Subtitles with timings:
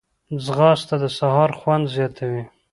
[0.45, 2.43] ځغاسته د سهار خوند زیاتوي